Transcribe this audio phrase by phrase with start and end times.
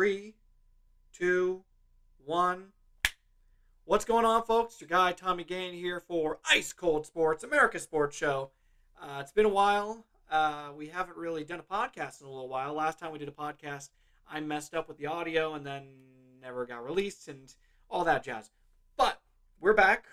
[0.00, 0.32] Three,
[1.12, 1.62] two,
[2.24, 2.68] one.
[3.84, 4.80] What's going on, folks?
[4.80, 8.48] Your guy Tommy Gahan here for Ice Cold Sports, America Sports Show.
[8.98, 10.06] Uh, it's been a while.
[10.30, 12.72] Uh, we haven't really done a podcast in a little while.
[12.72, 13.90] Last time we did a podcast,
[14.26, 15.88] I messed up with the audio and then
[16.40, 17.54] never got released and
[17.90, 18.48] all that jazz.
[18.96, 19.20] But
[19.60, 20.06] we're back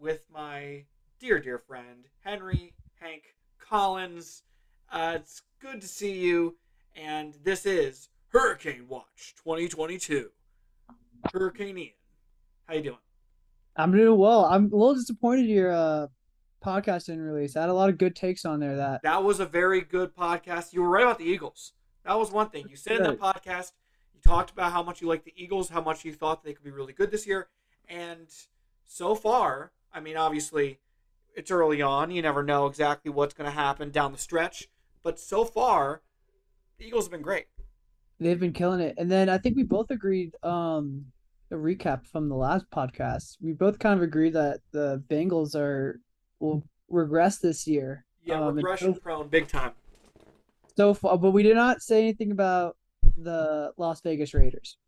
[0.00, 0.82] with my
[1.20, 4.42] dear, dear friend, Henry Hank Collins.
[4.90, 6.56] Uh, it's good to see you.
[6.96, 10.30] And this is Hurricane Watch 2022.
[11.34, 11.90] Hurricane Ian.
[12.66, 12.96] How you doing?
[13.76, 14.46] I'm doing well.
[14.46, 16.06] I'm a little disappointed your uh,
[16.64, 17.56] podcast didn't release.
[17.56, 18.76] I had a lot of good takes on there.
[18.76, 20.72] That That was a very good podcast.
[20.72, 21.74] You were right about the Eagles.
[22.06, 22.64] That was one thing.
[22.70, 23.72] You said in that podcast,
[24.14, 26.64] you talked about how much you like the Eagles, how much you thought they could
[26.64, 27.48] be really good this year.
[27.86, 28.28] And
[28.86, 30.78] so far, I mean, obviously,
[31.36, 32.10] it's early on.
[32.10, 34.70] You never know exactly what's going to happen down the stretch.
[35.02, 36.00] But so far,
[36.78, 37.46] the Eagles have been great.
[38.24, 38.94] They've been killing it.
[38.98, 40.32] And then I think we both agreed.
[40.42, 41.06] Um,
[41.48, 46.00] the recap from the last podcast, we both kind of agreed that the Bengals are
[46.40, 48.06] will regress this year.
[48.24, 49.72] Yeah, Um, regression so, prone, big time.
[50.76, 52.76] so far, but we did not say anything about
[53.18, 54.78] the Las Vegas Raiders.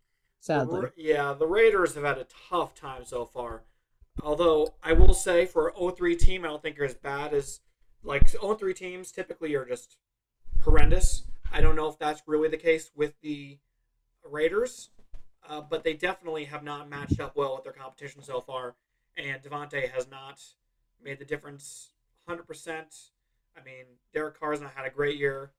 [0.40, 3.64] Sadly, The yeah, the Raiders have had a tough time so far.
[4.22, 7.60] Although I will say for an 0-3 team, I don't think are as bad as
[8.02, 9.98] like 0-3 teams typically are just
[10.62, 11.24] horrendous.
[11.54, 13.58] I don't know if that's really the case with the
[14.28, 14.90] Raiders,
[15.48, 18.74] uh, but they definitely have not matched up well with their competition so far.
[19.16, 20.42] And Davante has not
[21.00, 21.92] made the difference
[22.28, 22.40] 100%.
[23.56, 25.52] I mean, Derek Carr's not had a great year.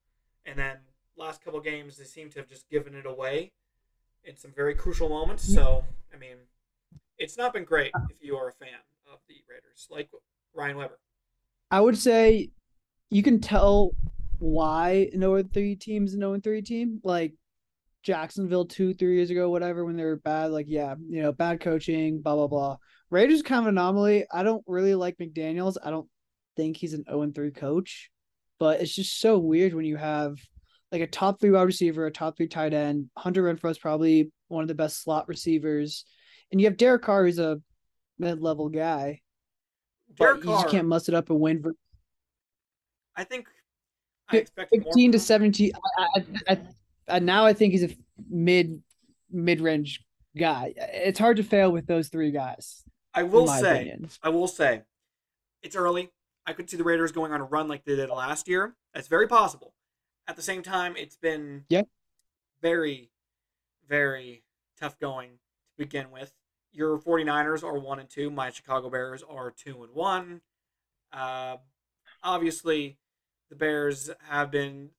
[0.46, 0.80] And then
[1.16, 3.54] last couple games, they seem to have just given it away
[4.26, 5.44] in some very crucial moments.
[5.44, 6.36] So, I mean,
[7.18, 10.10] it's not been great if you are a fan of the Raiders, like
[10.54, 11.00] Ryan Weber.
[11.72, 12.50] I would say
[13.10, 13.92] you can tell
[14.40, 17.00] why an 0 3 team's an 0 3 team.
[17.04, 17.34] Like
[18.04, 21.60] Jacksonville two, three years ago, whatever, when they were bad, like, yeah, you know, bad
[21.60, 22.78] coaching, blah, blah, blah.
[23.10, 24.26] Raiders kind of anomaly.
[24.32, 25.78] I don't really like McDaniels.
[25.84, 26.08] I don't
[26.56, 28.12] think he's an 0 and 3 coach,
[28.60, 30.38] but it's just so weird when you have
[30.92, 33.10] like a top three wide receiver, a top three tight end.
[33.18, 36.06] Hunter Renfrow is probably one of the best slot receivers.
[36.52, 37.60] And you have Derek Carr, who's a
[38.20, 39.22] mid level guy,
[40.18, 41.74] Derek but you just can't muster up a win for
[43.16, 43.48] I think
[44.30, 46.58] I expected 15 to 17 I, I, I,
[47.08, 47.90] I now i think he's a
[48.30, 48.82] mid
[49.32, 50.04] mid-range
[50.38, 52.84] guy it's hard to fail with those three guys
[53.14, 54.82] I will say, opinion I will say,
[55.64, 56.12] it's early.
[56.46, 58.76] I could see the Raiders going on a run like they did last year.
[58.94, 59.74] That's very possible.
[60.28, 61.84] At the same time, it's been Yeah.
[62.62, 63.10] very,
[63.88, 64.44] very
[64.78, 65.38] tough going to
[65.78, 66.34] begin with.
[66.74, 68.30] Your 49ers are one and two.
[68.30, 70.42] My Chicago Bears are two and one.
[71.14, 71.56] Uh,
[72.22, 72.98] obviously,
[73.50, 74.90] the Bears have been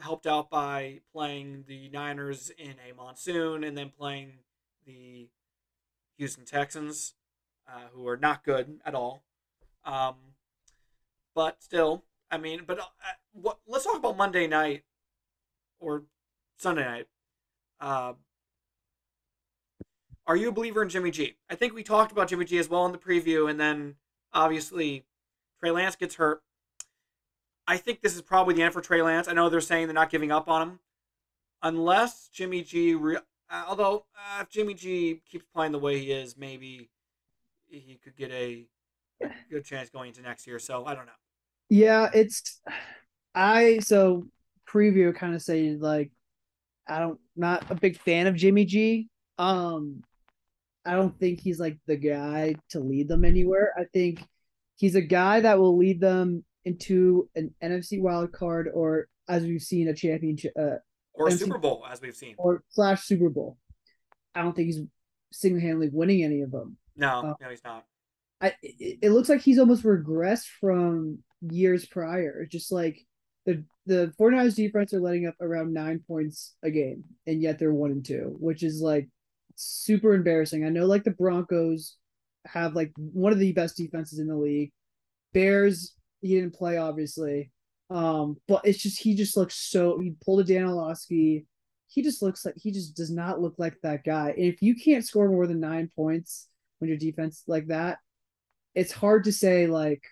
[0.00, 4.38] helped out by playing the Niners in a monsoon and then playing
[4.86, 5.28] the
[6.16, 7.14] Houston Texans,
[7.68, 9.24] uh, who are not good at all.
[9.84, 10.16] Um,
[11.34, 12.84] but still, I mean, but uh,
[13.32, 13.58] what?
[13.66, 14.84] Let's talk about Monday night
[15.78, 16.04] or
[16.56, 17.08] Sunday night.
[17.80, 18.14] Uh,
[20.26, 21.36] are you a believer in Jimmy G?
[21.48, 23.96] I think we talked about Jimmy G as well in the preview, and then
[24.32, 25.06] obviously
[25.58, 26.42] Trey Lance gets hurt.
[27.70, 29.28] I think this is probably the end for Trey Lance.
[29.28, 30.78] I know they're saying they're not giving up on him,
[31.62, 32.94] unless Jimmy G.
[32.94, 33.18] Re-
[33.50, 36.90] uh, although uh, if Jimmy G keeps playing the way he is, maybe
[37.68, 38.66] he could get a
[39.50, 40.58] good chance going into next year.
[40.58, 41.12] So I don't know.
[41.68, 42.60] yeah it's
[43.34, 44.26] i so
[44.68, 46.10] preview kind of say like
[46.88, 50.02] i don't not a big fan of jimmy g um
[50.84, 54.24] i don't think he's like the guy to lead them anywhere i think
[54.76, 59.62] he's a guy that will lead them into an nfc wild card or as we've
[59.62, 60.76] seen a championship uh,
[61.14, 62.34] Or a And Super Bowl, as we've seen.
[62.38, 63.56] or slash Super Bowl.
[64.34, 64.80] I don't think he's
[65.32, 66.76] single handedly winning any of them.
[66.96, 67.84] No, Uh, no, he's not.
[68.40, 72.46] I it, it looks like he's almost regressed from years prior.
[72.50, 72.98] Just like
[73.46, 77.72] the the 49ers defense are letting up around nine points a game, and yet they're
[77.72, 79.08] one and two, which is like
[79.56, 80.64] super embarrassing.
[80.64, 81.96] I know like the Broncos
[82.46, 84.72] have like one of the best defenses in the league.
[85.32, 87.50] Bears, he didn't play obviously.
[87.90, 91.46] Um, but it's just he just looks so he pulled a Dan Orlovsky.
[91.88, 94.30] He just looks like he just does not look like that guy.
[94.30, 97.98] And if you can't score more than nine points when your defense like that,
[98.74, 100.02] it's hard to say like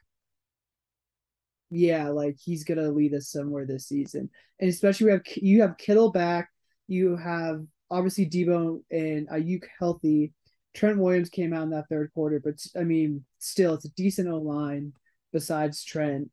[1.71, 4.31] yeah, like he's gonna lead us somewhere this season.
[4.59, 6.51] And especially we have you have Kittle back,
[6.89, 10.33] you have obviously Debo and Aiyuk healthy.
[10.75, 14.29] Trent Williams came out in that third quarter, but I mean, still, it's a decent
[14.29, 14.93] O line
[15.33, 16.31] besides Trent.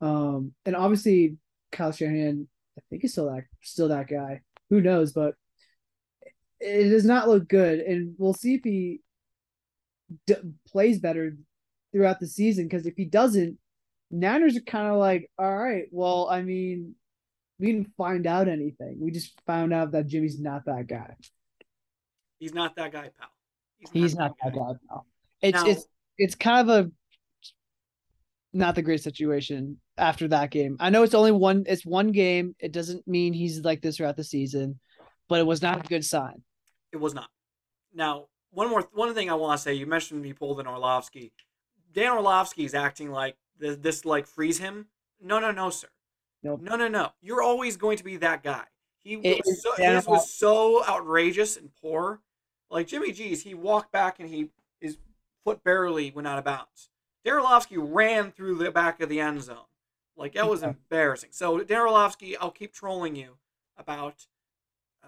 [0.00, 1.36] Um, and obviously
[1.70, 2.48] Kyle Shanahan,
[2.78, 4.40] I think he's still that still that guy.
[4.70, 5.12] Who knows?
[5.12, 5.34] But
[6.60, 9.00] it does not look good, and we'll see if he
[10.26, 10.36] d-
[10.68, 11.36] plays better
[11.92, 12.66] throughout the season.
[12.66, 13.58] Because if he doesn't,
[14.10, 16.94] Niners are kind of like, all right, well, I mean,
[17.58, 18.98] we didn't find out anything.
[19.00, 21.14] We just found out that Jimmy's not that guy.
[22.38, 23.28] He's not that guy, pal.
[23.92, 25.06] He's not, that guy, pal.
[25.42, 25.86] It's now, it's
[26.18, 26.90] it's kind of a
[28.52, 30.76] not the great situation after that game.
[30.80, 32.54] I know it's only one it's one game.
[32.58, 34.78] It doesn't mean he's like this throughout the season,
[35.28, 36.42] but it was not a good sign.
[36.92, 37.28] It was not.
[37.94, 41.32] Now, one more one thing I want to say, you mentioned me pulled in Orlovsky.
[41.92, 44.86] Dan Orlovsky is acting like this, this like frees him.
[45.20, 45.88] No, no, no, sir.
[46.42, 46.60] Nope.
[46.62, 47.10] No, no, no.
[47.20, 48.64] You're always going to be that guy.
[49.02, 52.20] He was so, his was so outrageous and poor.
[52.70, 54.50] Like Jimmy G's, he walked back and he
[54.80, 54.96] his
[55.44, 56.88] foot barely went out of bounds.
[57.24, 59.56] Darolowski ran through the back of the end zone.
[60.16, 61.30] Like that was embarrassing.
[61.32, 63.36] So Darolowski, I'll keep trolling you
[63.76, 64.26] about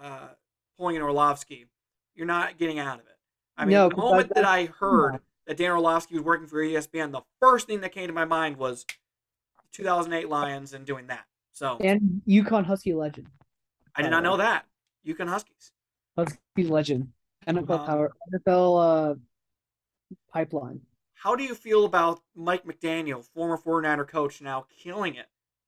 [0.01, 0.29] uh,
[0.77, 1.67] pulling in Orlovsky.
[2.15, 3.17] You're not getting out of it.
[3.57, 7.11] I mean, no, the moment that I heard that Dan Orlovsky was working for ESPN,
[7.11, 8.85] the first thing that came to my mind was
[9.73, 11.25] 2008 Lions and doing that.
[11.53, 13.27] So and UConn Husky legend.
[13.95, 14.65] I did not know that
[15.07, 15.71] UConn Huskies.
[16.17, 17.09] Huskies legend.
[17.47, 18.11] NFL um, power.
[18.33, 19.15] NFL uh,
[20.33, 20.81] pipeline.
[21.25, 25.25] How do you feel about Mike McDaniel, former 49er coach, now killing it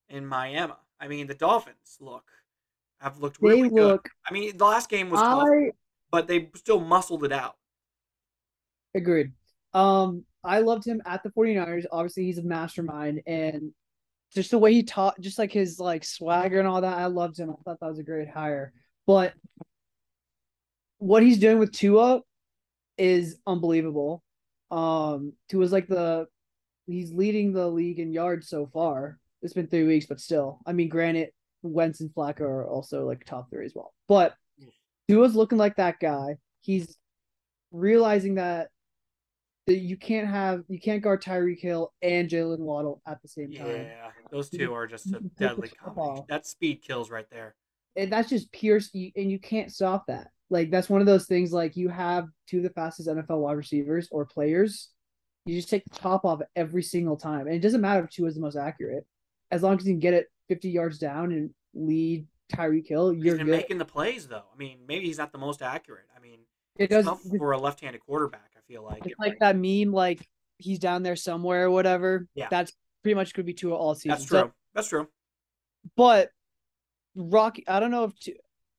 [0.07, 0.73] in Miami?
[0.99, 2.25] I mean, the Dolphins look
[2.99, 3.87] have looked really they good.
[3.87, 5.75] Look, I mean, the last game was I, tough,
[6.11, 7.55] but they still muscled it out.
[8.93, 9.31] Agreed.
[9.73, 11.85] Um, I loved him at the 49ers.
[11.91, 13.71] Obviously, he's a mastermind and
[14.35, 16.99] just the way he taught, just like his like swagger and all that.
[16.99, 17.49] I loved him.
[17.49, 18.73] I thought that was a great hire.
[19.07, 19.33] But
[20.99, 22.21] what he's doing with Tua
[22.99, 24.21] is unbelievable.
[24.71, 26.27] Um, Tua's like the
[26.87, 29.19] he's leading the league in yards so far.
[29.41, 31.29] It's been three weeks, but still, I mean, granted,
[31.61, 33.93] Wentz and Flacco are also like top three as well.
[34.07, 34.33] But
[35.07, 36.37] Tua's looking like that guy.
[36.61, 36.97] He's
[37.71, 38.69] realizing that
[39.67, 43.51] that you can't have you can't guard Tyreek Hill and Jalen Waddle at the same
[43.51, 43.67] time.
[43.67, 46.25] Yeah, those two are just a deadly combination.
[46.29, 47.55] That speed kills right there.
[47.95, 50.29] And that's just pure, and you can't stop that.
[50.49, 51.51] Like that's one of those things.
[51.51, 54.89] Like you have two of the fastest NFL wide receivers or players.
[55.45, 58.25] You just take the top off every single time, and it doesn't matter if two
[58.25, 59.05] is the most accurate,
[59.51, 63.13] as long as you can get it fifty yards down and lead Tyreek Hill.
[63.13, 63.47] You're good.
[63.47, 64.43] making the plays though.
[64.53, 66.05] I mean, maybe he's not the most accurate.
[66.15, 66.39] I mean,
[66.77, 67.07] it does
[67.37, 68.51] for a left-handed quarterback.
[68.57, 70.27] I feel like it's like that meme, like
[70.57, 72.27] he's down there somewhere or whatever.
[72.35, 72.73] Yeah, that's
[73.03, 74.09] pretty much could be Tua all season.
[74.11, 74.39] That's true.
[74.39, 75.07] So, that's true.
[75.95, 76.31] But
[77.15, 78.13] Rocky, I don't know if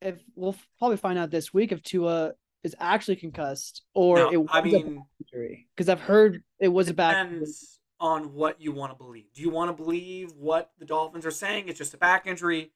[0.00, 2.32] if we'll probably find out this week if Tua
[2.64, 6.88] is actually concussed or no, it was I mean, injury because I've heard it was
[6.88, 7.28] it a back.
[7.28, 9.24] Depends on what you want to believe.
[9.34, 11.68] Do you want to believe what the Dolphins are saying?
[11.68, 12.72] It's just a back injury.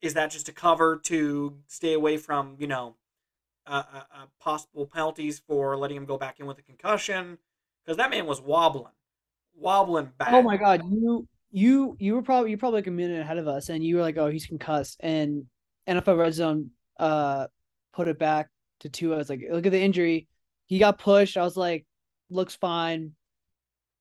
[0.00, 2.96] Is that just a cover to stay away from you know
[3.66, 7.38] uh, uh, uh, possible penalties for letting him go back in with a concussion?
[7.84, 8.92] Because that man was wobbling,
[9.54, 10.32] wobbling back.
[10.32, 13.48] Oh my god, you you you were probably you probably like a minute ahead of
[13.48, 15.46] us, and you were like, oh, he's concussed, and
[15.88, 17.46] NFL Red Zone uh
[17.92, 18.48] put it back
[18.80, 19.14] to two.
[19.14, 20.28] I was like, look at the injury.
[20.66, 21.36] He got pushed.
[21.36, 21.86] I was like,
[22.30, 23.12] looks fine.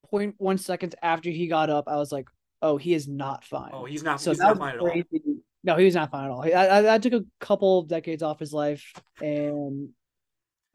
[0.10, 2.28] Point one seconds after he got up, I was like,
[2.62, 3.72] oh, he is not fine.
[3.74, 4.22] Oh, he's not.
[4.22, 5.06] So he's not fine crazy.
[5.14, 5.36] at all.
[5.66, 6.44] No, he was not fine at all.
[6.44, 9.90] I, I, that took a couple of decades off his life, and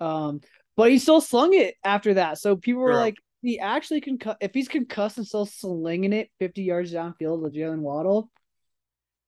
[0.01, 0.41] um,
[0.77, 2.39] but he still slung it after that.
[2.39, 6.31] So people were like, he actually can cut if he's concussed and still slinging it
[6.39, 8.31] 50 yards downfield with Jalen Waddle.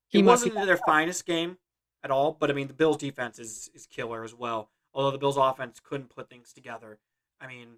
[0.08, 1.56] He it wasn't their finest game
[2.02, 2.36] at all.
[2.38, 4.70] But I mean, the Bills' defense is is killer as well.
[4.92, 6.98] Although the Bills' offense couldn't put things together.
[7.40, 7.76] I mean,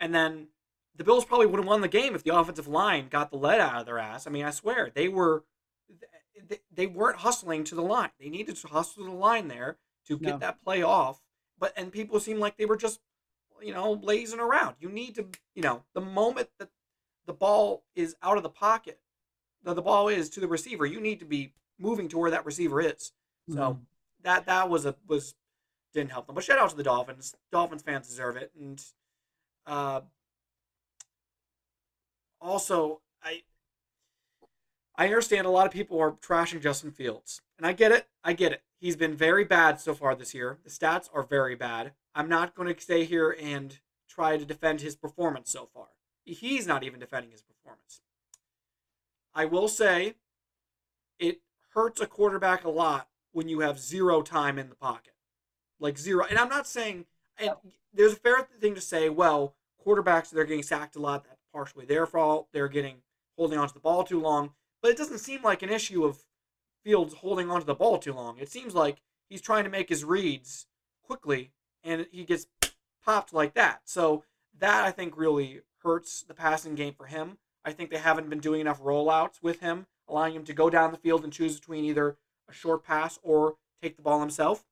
[0.00, 0.48] and then
[0.96, 3.60] the Bills probably would have won the game if the offensive line got the lead
[3.60, 4.26] out of their ass.
[4.26, 5.44] I mean, I swear they were
[6.48, 8.10] they they weren't hustling to the line.
[8.18, 10.38] They needed to hustle to the line there to get no.
[10.38, 11.20] that play off.
[11.58, 13.00] But and people seem like they were just
[13.62, 14.76] you know lazing around.
[14.80, 16.70] You need to you know the moment that
[17.26, 19.00] the ball is out of the pocket,
[19.62, 20.86] the, the ball is to the receiver.
[20.86, 23.12] You need to be moving to where that receiver is.
[23.48, 23.82] So mm-hmm.
[24.24, 25.34] that that was a was
[25.92, 26.34] didn't help them.
[26.34, 27.34] But shout out to the Dolphins.
[27.50, 28.52] Dolphins fans deserve it.
[28.58, 28.82] And
[29.66, 30.02] uh,
[32.40, 33.42] also, I
[34.96, 38.08] I understand a lot of people are trashing Justin Fields, and I get it.
[38.22, 38.62] I get it.
[38.78, 40.58] He's been very bad so far this year.
[40.64, 41.92] The stats are very bad.
[42.14, 45.88] I'm not going to stay here and try to defend his performance so far.
[46.24, 48.00] He's not even defending his performance.
[49.34, 50.14] I will say
[51.18, 51.40] it
[51.74, 55.12] hurts a quarterback a lot when you have zero time in the pocket.
[55.78, 56.24] Like zero.
[56.28, 57.04] And I'm not saying
[57.38, 57.50] and
[57.92, 59.54] there's a fair thing to say, well,
[59.86, 62.48] quarterbacks they're getting sacked a lot, that's partially their fault.
[62.52, 63.02] They're getting
[63.36, 64.52] holding onto the ball too long.
[64.80, 66.24] But it doesn't seem like an issue of
[66.82, 68.38] Fields holding onto the ball too long.
[68.38, 70.66] It seems like he's trying to make his reads
[71.02, 71.50] quickly,
[71.84, 72.46] and he gets
[73.04, 73.80] popped like that.
[73.84, 74.24] So
[74.58, 77.36] that I think really hurts the passing game for him.
[77.66, 80.92] I think they haven't been doing enough rollouts with him, allowing him to go down
[80.92, 82.16] the field and choose between either
[82.48, 84.64] a short pass or take the ball himself,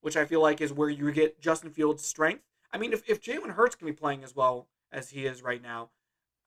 [0.00, 2.44] which I feel like is where you get Justin Fields' strength.
[2.72, 5.62] I mean, if, if Jalen Hurts can be playing as well as he is right
[5.62, 5.90] now,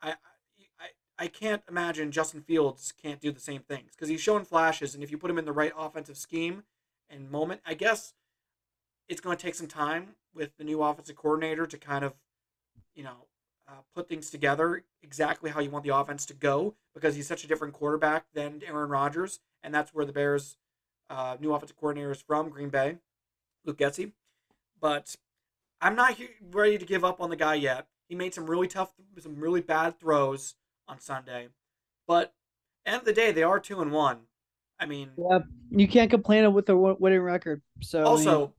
[0.01, 0.15] I
[0.79, 4.93] I, I can't imagine Justin Fields can't do the same things because he's shown flashes,
[4.93, 6.63] and if you put him in the right offensive scheme
[7.09, 8.13] and moment, I guess
[9.07, 12.13] it's going to take some time with the new offensive coordinator to kind of,
[12.95, 13.27] you know,
[13.67, 17.43] uh, put things together exactly how you want the offense to go because he's such
[17.43, 20.57] a different quarterback than Aaron Rodgers, and that's where the Bears'
[21.09, 22.97] uh, new offensive coordinator is from, Green Bay,
[23.65, 24.11] Luke Getsy.
[24.79, 25.15] But
[25.81, 26.17] I'm not
[26.51, 27.87] ready to give up on the guy yet.
[28.07, 30.55] He made some really tough, some really bad throws
[30.87, 31.49] on Sunday,
[32.07, 32.33] but
[32.85, 34.27] end of the day, they are two and one.
[34.79, 35.39] I mean, yeah,
[35.71, 37.61] you can't complain with a winning record.
[37.81, 38.53] So also,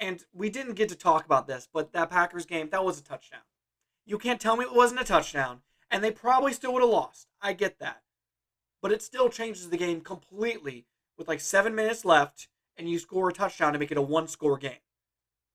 [0.00, 0.12] I mean...
[0.12, 3.02] and we didn't get to talk about this, but that Packers game that was a
[3.02, 3.40] touchdown.
[4.06, 7.26] You can't tell me it wasn't a touchdown, and they probably still would have lost.
[7.42, 8.02] I get that,
[8.80, 10.86] but it still changes the game completely
[11.18, 14.58] with like seven minutes left, and you score a touchdown to make it a one-score
[14.58, 14.72] game.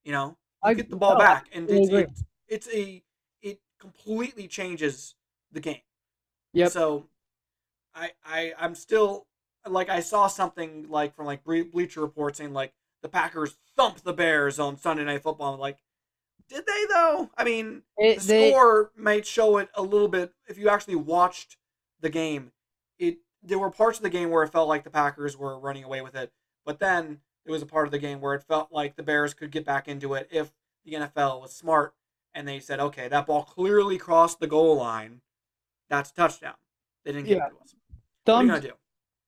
[0.04, 3.04] You know, you I get the ball no, back, and it's, it's, it's a
[3.42, 5.16] it completely changes
[5.52, 5.82] the game.
[6.54, 6.68] Yeah.
[6.68, 7.08] So,
[7.94, 9.28] I I I'm still
[9.68, 14.14] like I saw something like from like Bleacher Report saying like the Packers thump the
[14.14, 15.58] Bears on Sunday Night Football.
[15.58, 15.78] Like,
[16.50, 17.30] did they though?
[17.38, 20.34] I mean, it, the they, score might show it a little bit.
[20.48, 21.58] If you actually watched
[22.00, 22.52] the game,
[23.00, 25.84] it there were parts of the game where it felt like the Packers were running
[25.84, 26.32] away with it,
[26.66, 29.34] but then it was a part of the game where it felt like the Bears
[29.34, 30.52] could get back into it if
[30.86, 31.94] the NFL was smart
[32.34, 35.22] and they said, okay, that ball clearly crossed the goal line.
[35.90, 36.54] That's a touchdown.
[37.04, 37.46] They didn't get yeah.
[37.48, 37.76] it to us.
[38.26, 38.78] Thumped, what are you gonna do?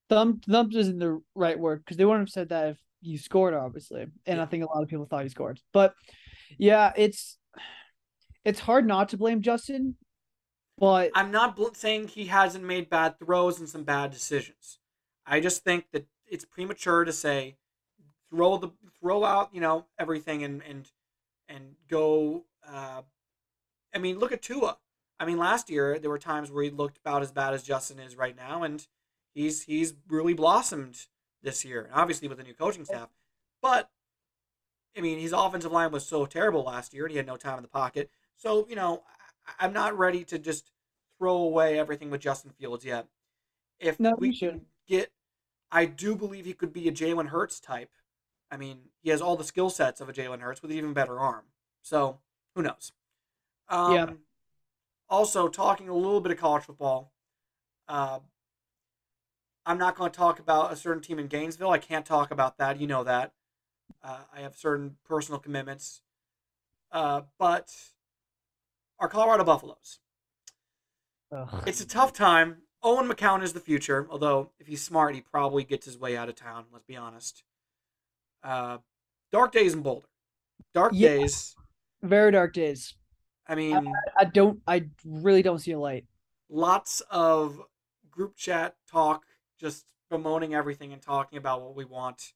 [0.09, 3.53] Thumped, thumped isn't the right word because they wouldn't have said that if you scored,
[3.53, 4.03] obviously.
[4.25, 4.43] And yeah.
[4.43, 5.59] I think a lot of people thought he scored.
[5.73, 5.93] But
[6.57, 7.37] yeah, it's
[8.45, 9.95] it's hard not to blame Justin,
[10.77, 14.79] but I'm not saying he hasn't made bad throws and some bad decisions.
[15.25, 17.55] I just think that it's premature to say
[18.29, 20.91] throw the throw out you know everything and and
[21.47, 22.45] and go.
[22.67, 23.01] Uh,
[23.93, 24.77] I mean, look at Tua.
[25.19, 27.99] I mean, last year there were times where he looked about as bad as Justin
[27.99, 28.85] is right now, and
[29.33, 31.07] he's he's really blossomed
[31.41, 33.09] this year, and obviously with the new coaching staff.
[33.61, 33.89] But
[34.97, 37.57] I mean, his offensive line was so terrible last year, and he had no time
[37.57, 38.09] in the pocket.
[38.35, 39.03] So you know,
[39.59, 40.71] I'm not ready to just
[41.17, 43.07] throw away everything with Justin Fields yet.
[43.79, 45.11] If no, we can get,
[45.71, 47.91] I do believe he could be a Jalen Hurts type.
[48.51, 50.93] I mean, he has all the skill sets of a Jalen Hurts with an even
[50.93, 51.45] better arm.
[51.81, 52.19] So
[52.55, 52.91] who knows?
[53.67, 54.09] Um, yeah.
[55.09, 57.11] Also, talking a little bit of college football.
[57.87, 58.19] Uh,
[59.65, 61.71] I'm not going to talk about a certain team in Gainesville.
[61.71, 62.79] I can't talk about that.
[62.79, 63.33] You know that.
[64.03, 66.01] Uh, I have certain personal commitments.
[66.91, 67.73] Uh, but
[68.99, 69.99] our Colorado Buffaloes.
[71.31, 71.63] Ugh.
[71.65, 72.57] It's a tough time.
[72.83, 76.29] Owen McCown is the future, although if he's smart, he probably gets his way out
[76.29, 76.65] of town.
[76.71, 77.43] Let's be honest.
[78.43, 78.79] Uh,
[79.31, 80.07] dark days in Boulder.
[80.73, 81.09] Dark yeah.
[81.09, 81.55] days.
[82.01, 82.93] Very dark days.
[83.47, 84.59] I mean, I, I don't.
[84.67, 86.05] I really don't see a light.
[86.49, 87.61] Lots of
[88.11, 89.25] group chat talk,
[89.59, 92.33] just bemoaning everything and talking about what we want.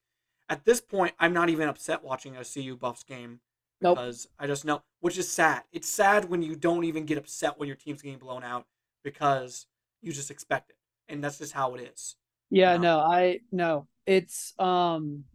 [0.50, 3.42] At this point, I'm not even upset watching a CU Buffs game
[3.82, 3.98] nope.
[3.98, 5.64] because I just know, which is sad.
[5.72, 8.66] It's sad when you don't even get upset when your team's getting blown out
[9.04, 9.66] because
[10.02, 10.78] you just expect it,
[11.10, 12.16] and that's just how it is.
[12.50, 13.00] Yeah, you know?
[13.00, 13.88] no, I no.
[14.06, 15.26] It's um,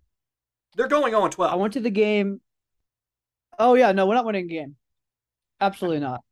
[0.77, 1.53] they're going on twelve.
[1.53, 2.41] I went to the game.
[3.59, 4.77] Oh yeah, no, we're not winning a game.
[5.61, 6.23] Absolutely not.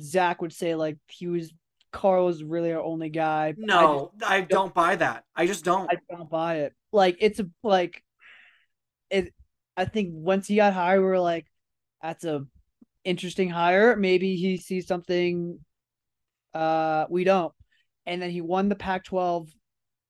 [0.00, 1.52] Zach would say like he was
[1.94, 3.54] Karl was really our only guy.
[3.56, 5.22] No, I, just, I don't buy that.
[5.36, 5.88] I just don't.
[5.88, 6.74] I don't buy it.
[6.92, 8.02] Like it's a like
[9.10, 9.32] it.
[9.76, 11.46] I think once he got hired, we are like,
[12.02, 12.44] that's a
[13.04, 13.94] interesting hire.
[13.94, 15.60] Maybe he sees something
[16.52, 17.52] uh we don't.
[18.06, 19.48] And then he won the Pac-12.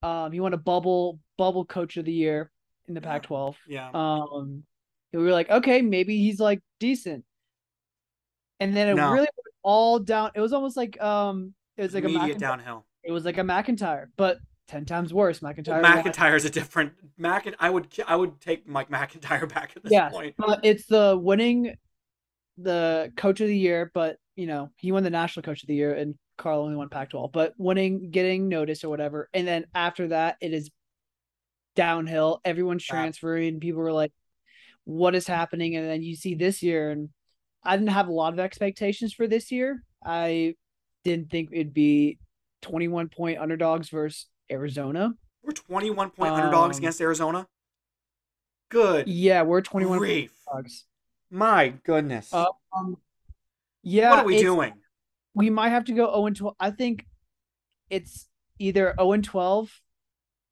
[0.02, 2.50] Um, he won a bubble bubble coach of the year
[2.88, 3.56] in the Pac-12.
[3.68, 3.90] Yeah.
[3.92, 4.64] Um,
[5.12, 7.24] we were like, okay, maybe he's like decent.
[8.58, 9.12] And then it no.
[9.12, 9.28] really
[9.62, 10.30] all down.
[10.34, 12.84] It was almost like um, it was like Immediate a downhill.
[13.02, 14.38] It was like a MacIntyre, but
[14.68, 15.40] ten times worse.
[15.40, 15.82] McIntyre.
[15.82, 17.52] Well, MacIntyre's a different Mac.
[17.58, 20.34] I would I would take Mike McIntyre back at this yeah, point.
[20.38, 21.76] But it's the winning
[22.56, 25.74] the coach of the year, but you know he won the national coach of the
[25.74, 27.32] year, and Karl only won Pac-12.
[27.32, 30.70] But winning, getting noticed or whatever, and then after that, it is
[31.76, 32.40] downhill.
[32.44, 33.60] Everyone's transferring.
[33.60, 34.12] People were like,
[34.84, 37.10] "What is happening?" And then you see this year, and
[37.64, 39.82] I didn't have a lot of expectations for this year.
[40.04, 40.54] I
[41.04, 42.18] didn't think it'd be
[42.62, 45.12] 21 point underdogs versus Arizona.
[45.42, 47.46] We're 21 point underdogs Um, against Arizona.
[48.70, 50.32] Good Yeah, we're 21 point grief.
[50.50, 50.84] underdogs.
[51.30, 52.32] My goodness.
[52.32, 52.96] Uh, Um,
[53.82, 54.73] yeah, what are we doing?
[55.34, 56.56] We might have to go 0 and 12.
[56.58, 57.06] I think
[57.90, 59.80] it's either 0 and 12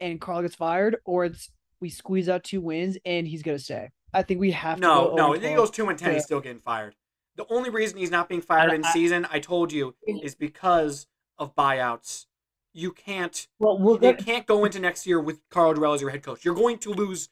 [0.01, 3.91] and Karl gets fired, or it's we squeeze out two wins and he's gonna stay.
[4.13, 5.23] I think we have to No, go no.
[5.29, 6.95] 0 If and he goes two and ten, he's still getting fired.
[7.37, 11.07] The only reason he's not being fired I- in season, I told you, is because
[11.39, 12.27] of buyouts.
[12.75, 13.47] You can't.
[13.59, 16.45] Well, They gonna, can't go into next year with Karl Dorrell as your head coach.
[16.45, 17.29] You're going to lose.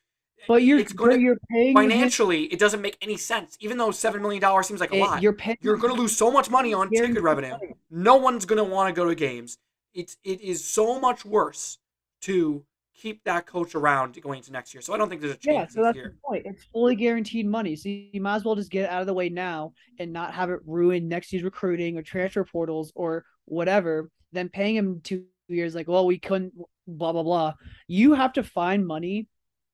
[0.49, 2.45] but you're it's gonna you're paying financially.
[2.45, 3.57] It doesn't make any sense.
[3.61, 5.57] Even though seven million dollars seems like a eh, lot, You're paying.
[5.63, 7.51] you're going to lose so much money on ticket revenue.
[7.51, 7.75] money.
[7.91, 9.57] No one's going to want to go to games.
[9.95, 11.79] It's it is so much worse
[12.23, 12.65] to
[13.01, 14.81] keep that coach around going into next year.
[14.83, 16.15] So I don't think there's a change Yeah, so that's year.
[16.15, 16.43] the point.
[16.47, 19.15] It's fully guaranteed money, so you might as well just get it out of the
[19.15, 24.11] way now and not have it ruin next year's recruiting or transfer portals or whatever.
[24.33, 26.53] Then paying him two years, like, well, we couldn't,
[26.87, 27.55] blah blah blah.
[27.89, 29.29] You have to find money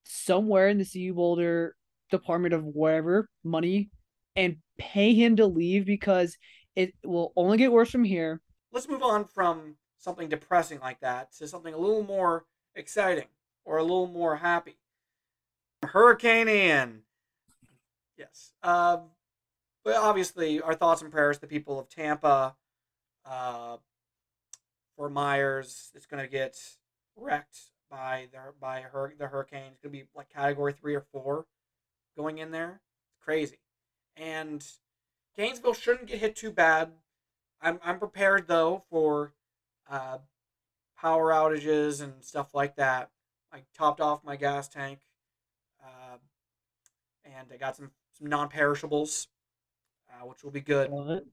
[0.05, 1.75] somewhere in the CU Boulder
[2.11, 3.91] Department of whatever money
[4.37, 6.37] and pay him to leave because
[6.77, 8.41] it will only get worse from here.
[8.73, 12.45] let's move on from something depressing like that to something a little more
[12.77, 13.27] exciting
[13.65, 14.77] or a little more happy.
[15.83, 17.03] Hurricane Ian.
[18.17, 18.53] Yes.
[18.63, 18.99] Uh,
[19.85, 22.57] but obviously, our thoughts and prayers to the people of Tampa.
[23.25, 23.77] Uh,
[24.97, 26.59] Fort Myers, it's going to get
[27.17, 27.59] wrecked
[27.91, 29.73] by the by her the hurricane.
[29.73, 31.47] It's going to be like category three or four
[32.17, 32.81] going in there.
[33.21, 33.59] Crazy,
[34.17, 34.65] and
[35.37, 36.93] Gainesville shouldn't get hit too bad.
[37.61, 39.33] I'm I'm prepared though for
[39.91, 40.19] uh,
[40.99, 43.11] power outages and stuff like that.
[43.53, 45.01] I topped off my gas tank,
[45.83, 46.17] uh,
[47.25, 49.29] and I got some some non-perishables,
[50.11, 50.91] uh, which will be good.
[50.91, 51.27] Love it.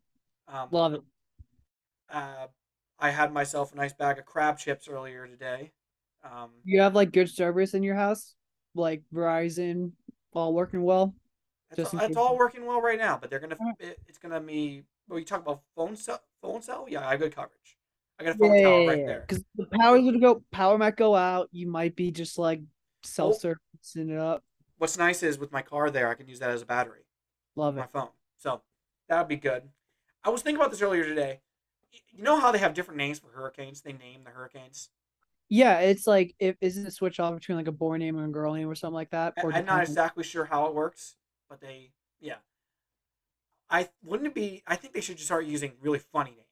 [0.47, 1.01] Um, Love it.
[2.11, 2.47] uh,
[2.99, 5.71] I had myself a nice bag of crab chips earlier today.
[6.23, 8.35] Um, You have like good service in your house,
[8.75, 9.91] like Verizon,
[10.33, 11.13] all working well.
[11.71, 14.83] it's, Just it's all working well right now, but they're gonna it, it's gonna be.
[15.07, 16.85] Well, you talk about phone cell, phone cell.
[16.87, 17.77] Yeah, I have good coverage.
[18.23, 19.25] I got a phone tower right there.
[19.27, 21.49] Because the power would go, power might go out.
[21.51, 22.67] You might be just like Oh.
[23.03, 24.43] self-servicing it up.
[24.77, 27.01] What's nice is with my car there, I can use that as a battery.
[27.55, 27.81] Love it.
[27.81, 28.09] my phone.
[28.37, 28.61] So
[29.09, 29.63] that would be good.
[30.23, 31.41] I was thinking about this earlier today.
[32.11, 33.81] You know how they have different names for hurricanes?
[33.81, 34.89] They name the hurricanes.
[35.49, 38.31] Yeah, it's like if isn't it switch off between like a boy name and a
[38.31, 39.33] girl name or something like that?
[39.37, 41.15] I- Or I'm not exactly sure how it works,
[41.49, 42.37] but they, yeah.
[43.69, 44.63] I wouldn't it be?
[44.65, 46.42] I think they should just start using really funny names,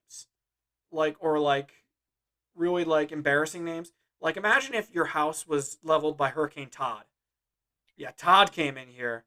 [0.91, 1.71] like or like
[2.55, 3.91] really like embarrassing names.
[4.19, 7.03] Like imagine if your house was leveled by Hurricane Todd.
[7.97, 9.25] Yeah, Todd came in here.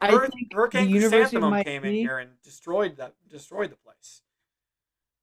[0.00, 4.22] I Hur- think Hurricane Chrysanthemum came in here and destroyed the destroyed the place.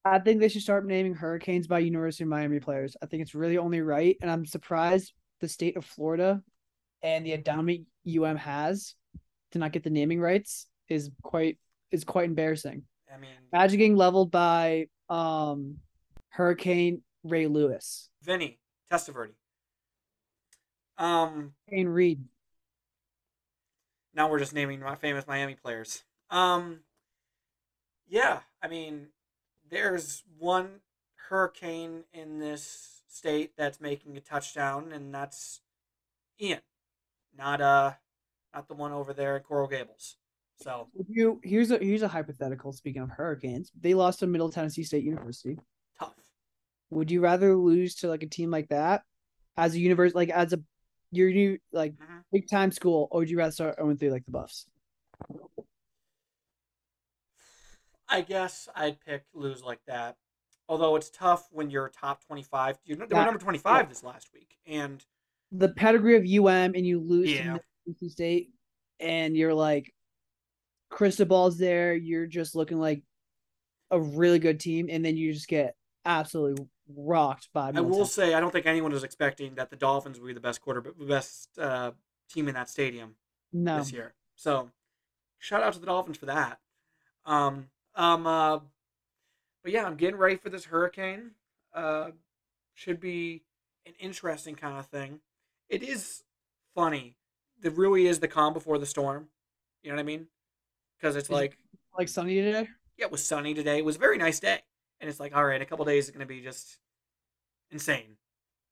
[0.06, 2.98] I think they should start naming hurricanes by University of Miami players.
[3.02, 6.42] I think it's really only right, and I'm surprised the state of Florida
[7.02, 8.96] and the endowment UM has
[9.52, 11.58] to not get the naming rights is quite
[11.92, 12.84] is quite embarrassing.
[13.14, 15.78] I mean, Imagine getting leveled by um
[16.30, 18.60] Hurricane Ray Lewis, Vinny
[18.92, 19.34] Testaverde.
[20.98, 22.24] Um, Kane Reed.
[24.14, 26.04] now we're just naming my famous Miami players.
[26.30, 26.82] Um,
[28.08, 29.08] yeah, I mean,
[29.70, 30.82] there's one
[31.30, 35.62] hurricane in this state that's making a touchdown, and that's
[36.42, 36.62] Ian,
[37.38, 37.94] not uh,
[38.54, 40.18] not the one over there at Coral Gables.
[40.64, 42.72] So Would you here's a here's a hypothetical.
[42.72, 45.58] Speaking of hurricanes, they lost to Middle Tennessee State University.
[46.00, 46.14] tough.
[46.90, 49.04] Would you rather lose to like a team like that
[49.58, 50.62] as a universe, like as a
[51.12, 52.24] your new like Mhm.
[52.32, 54.68] big time school, or would you rather start 0 3 like the Buffs?
[58.08, 60.18] I guess I'd pick lose like that.
[60.70, 62.78] Although it's tough when you're top twenty-five.
[62.86, 65.04] You're they were number twenty-five this last week, and
[65.52, 67.38] The pedigree of UM and you lose Yeah.
[67.38, 68.54] to Middle Tennessee State,
[69.00, 69.94] and you're like,
[70.94, 71.96] Cristobal's there.
[71.96, 73.02] You're just looking like
[73.90, 75.76] a really good team, and then you just get
[76.06, 77.72] absolutely rocked by.
[77.74, 80.40] I will say I don't think anyone was expecting that the Dolphins would be the
[80.40, 81.92] best quarter, but the best uh,
[82.30, 83.16] team in that stadium
[83.52, 83.80] no.
[83.80, 84.14] this year.
[84.36, 84.70] So,
[85.40, 86.60] shout out to the Dolphins for that.
[87.26, 88.60] Um, um, uh,
[89.64, 91.32] but yeah, I'm getting ready for this hurricane.
[91.74, 92.12] Uh,
[92.76, 93.44] should be
[93.88, 95.22] an interesting kind of thing.
[95.70, 96.24] It is
[96.76, 97.16] funny.
[97.64, 99.30] It really is the calm before the storm.
[99.82, 100.28] You know what I mean?
[101.04, 101.58] Because it's Is it- like,
[102.00, 102.70] Like sunny today.
[102.98, 103.78] yeah, it was sunny today.
[103.78, 104.62] It was a very nice day,
[105.02, 106.80] and it's like, all right, a couple days is going to be just
[107.72, 108.16] insane.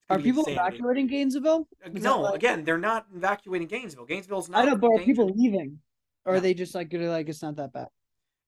[0.10, 0.78] Are people insanity.
[0.78, 1.68] evacuating Gainesville?
[1.86, 4.06] Uh, Is No, like- again, they're not evacuating Gainesville.
[4.06, 4.62] Gainesville's not.
[4.66, 5.82] I know, but are people leaving?
[6.24, 6.38] Or No.
[6.38, 7.90] are they just like gonna like it's not that bad?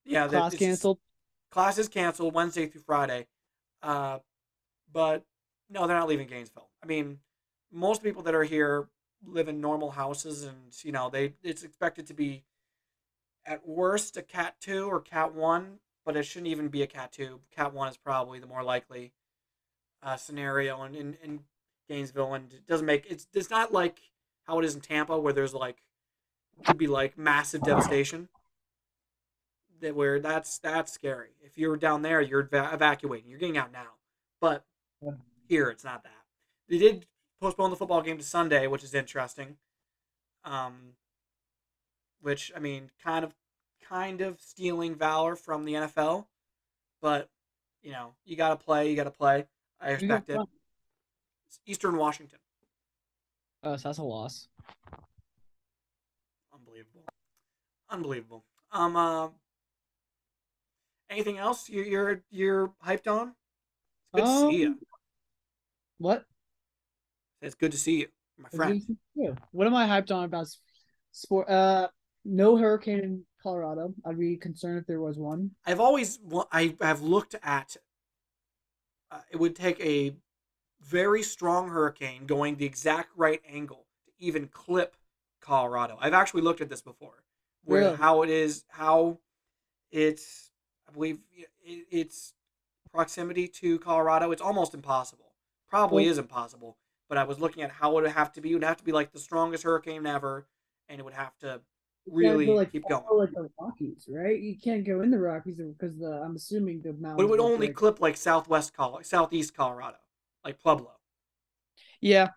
[0.05, 0.99] Yeah, that- Class just- canceled.
[1.51, 3.27] class is canceled Wednesday through Friday.
[3.81, 4.19] Uh,
[4.93, 5.25] but
[5.69, 6.69] no, they're not leaving Gainesville.
[6.81, 7.19] I mean,
[7.69, 8.87] most people that are here
[9.25, 12.43] live in normal houses, and you know they it's expected to be
[13.45, 17.11] at worst a cat two or cat one, but it shouldn't even be a cat
[17.11, 17.41] two.
[17.55, 19.13] Cat one is probably the more likely
[20.01, 21.39] uh, scenario in, in, in
[21.87, 23.99] Gainesville, and it doesn't make it's it's not like
[24.43, 25.77] how it is in Tampa where there's like
[26.65, 28.29] could be like massive devastation.
[29.81, 31.29] That where that's that's scary.
[31.41, 33.29] If you're down there, you're eva- evacuating.
[33.29, 33.97] You're getting out now.
[34.39, 34.63] But
[35.47, 36.11] here, it's not that.
[36.69, 37.05] They did
[37.41, 39.57] postpone the football game to Sunday, which is interesting.
[40.45, 40.93] Um,
[42.23, 43.35] which I mean, kind of,
[43.87, 46.25] kind of stealing valor from the NFL,
[47.01, 47.29] but
[47.83, 48.89] you know, you got to play.
[48.89, 49.45] You got to play.
[49.79, 50.39] I expect it.
[51.47, 52.39] It's Eastern Washington.
[53.61, 54.47] Oh, so that's a loss.
[56.53, 57.03] Unbelievable.
[57.89, 58.43] Unbelievable.
[58.71, 58.95] Um.
[58.95, 59.27] Uh,
[61.09, 63.33] anything else you're you're you're hyped on?
[64.13, 64.67] It's good to see you.
[64.67, 64.79] Um,
[65.97, 66.25] What?
[67.41, 68.07] It's good to see you,
[68.37, 68.81] my friend.
[69.15, 69.35] you?
[69.51, 70.47] What am I hyped on about
[71.11, 71.49] sport?
[71.49, 71.89] Uh,
[72.25, 73.93] no hurricane in Colorado.
[74.05, 75.51] I'd be concerned if there was one.
[75.65, 76.19] I've always
[76.51, 77.77] I have looked at.
[79.11, 80.15] Uh, it would take a
[80.81, 84.95] very strong hurricane going the exact right angle to even clip
[85.41, 85.97] Colorado.
[85.99, 87.23] I've actually looked at this before,
[87.63, 87.97] where Really?
[87.97, 89.19] how it is how
[89.91, 90.51] it's
[90.87, 91.49] I believe it,
[91.91, 92.33] it's
[92.91, 94.31] proximity to Colorado.
[94.31, 95.33] It's almost impossible.
[95.67, 96.77] Probably Well- is impossible.
[97.09, 98.51] But I was looking at how it would have to be.
[98.51, 100.47] It would have to be like the strongest hurricane ever,
[100.87, 101.61] and it would have to
[102.05, 103.19] really go, like, keep follow, going.
[103.19, 104.39] Like the Rockies, right?
[104.39, 107.15] You can't go in the Rockies because the I'm assuming the mountains.
[107.17, 107.75] But it would only break.
[107.75, 109.97] clip like southwest Col- southeast Colorado,
[110.43, 110.91] like Pueblo.
[112.01, 112.29] Yeah.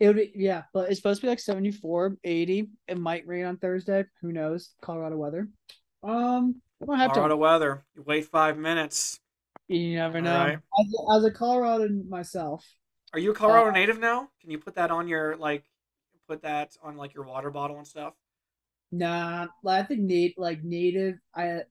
[0.00, 2.68] It would be, yeah, but it's supposed to be like 74, 80.
[2.88, 4.04] It might rain on Thursday.
[4.20, 4.70] Who knows?
[4.82, 5.48] Colorado weather.
[6.02, 7.36] Um, I don't have Colorado to.
[7.36, 7.84] weather.
[7.94, 9.20] You wait five minutes.
[9.68, 10.36] You never know.
[10.36, 10.58] right.
[10.80, 12.66] As a, as a Coloradan myself,
[13.12, 14.28] Are you a Colorado Uh, native now?
[14.40, 15.62] Can you put that on your like,
[16.28, 18.14] put that on like your water bottle and stuff?
[18.92, 19.46] Nah.
[19.64, 21.16] like, I think nat like native.
[21.34, 21.62] I, I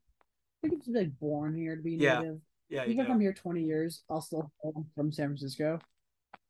[0.61, 2.39] think it's like born here to be Yeah, native.
[2.69, 3.13] Yeah, you Even if do.
[3.13, 4.51] I'm here 20 years, I'll still
[4.95, 5.79] from San Francisco.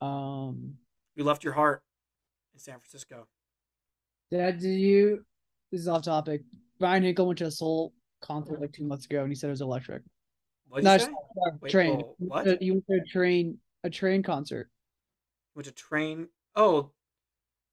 [0.01, 0.75] Um,
[1.15, 1.81] You left your heart
[2.53, 3.27] in San Francisco.
[4.31, 5.25] Dad, did you?
[5.71, 6.41] this is off topic.
[6.79, 9.51] Brian Hinkle went to a Soul concert like two months ago, and he said it
[9.51, 10.03] was electric.
[10.67, 10.99] What did No, you
[11.35, 11.99] not- Wait, train.
[11.99, 12.61] whoa, what?
[12.61, 14.69] He went to a train, a train concert.
[15.55, 16.27] Went to train.
[16.55, 16.91] Oh,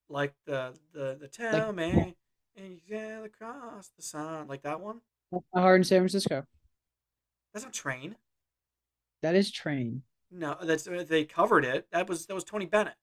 [0.09, 2.15] like the the the tell me and
[2.65, 5.01] you sail across the sun, like that one.
[5.55, 6.45] My heart in San Francisco.
[7.53, 8.17] That's not train.
[9.23, 10.03] That is train.
[10.31, 11.87] No, that's they covered it.
[11.93, 12.95] That was that was Tony Bennett.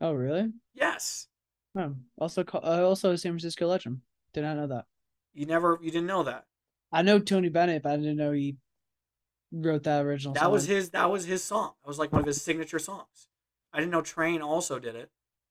[0.00, 0.52] Oh, really?
[0.74, 1.26] Yes,
[1.76, 4.00] Oh, also, uh, also a San Francisco legend.
[4.32, 4.86] Did not know that.
[5.34, 6.46] you never you didn't know that.
[6.92, 8.56] I know Tony Bennett, but I didn't know he
[9.52, 10.34] wrote that original.
[10.34, 10.90] That was his.
[10.90, 11.72] That was his song.
[11.82, 13.28] That was like one of his signature songs.
[13.72, 15.10] I didn't know Train also did it.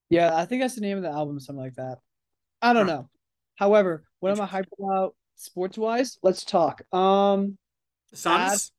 [0.09, 1.99] Yeah, I think that's the name of the album, something like that.
[2.67, 3.09] I don't know.
[3.55, 6.17] However, what am I hyped about sports wise?
[6.21, 6.81] Let's talk.
[6.93, 7.57] Um,
[8.13, 8.71] Suns.